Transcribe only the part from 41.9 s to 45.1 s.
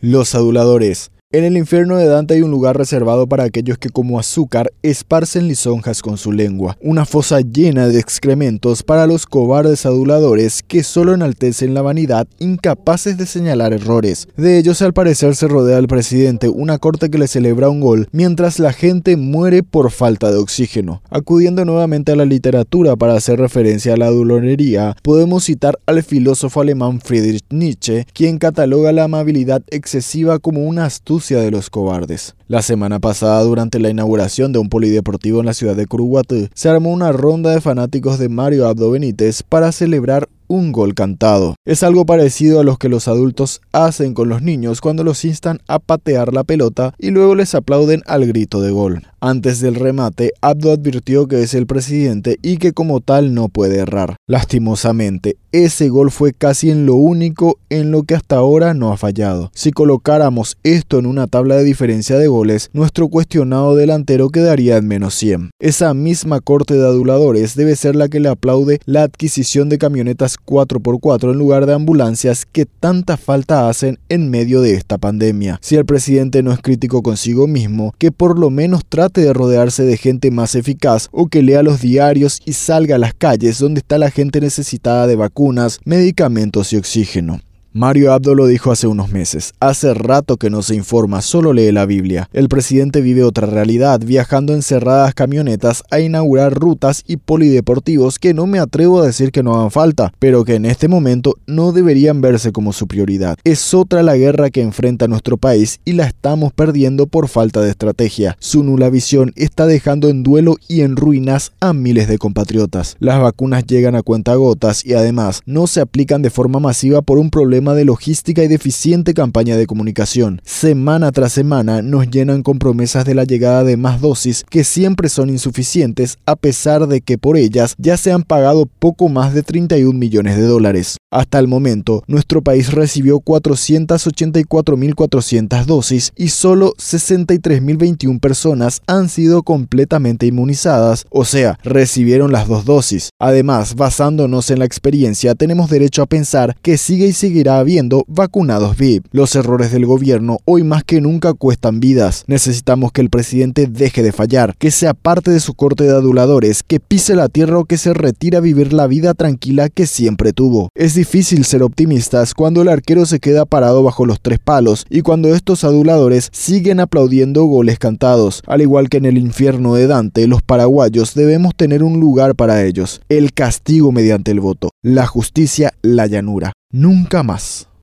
parecido a los que los adultos hacen con los niños cuando